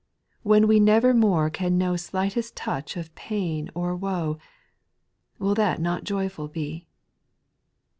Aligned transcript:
When 0.41 0.67
we 0.67 0.79
never 0.79 1.13
more 1.13 1.51
can 1.51 1.77
know 1.77 1.95
Slightest 1.95 2.55
touch 2.55 2.97
of 2.97 3.13
pain 3.13 3.69
or 3.75 3.95
woe. 3.95 4.39
Will 5.37 5.53
that 5.53 5.79
not 5.79 6.05
joyful 6.05 6.47
be 6.47 6.87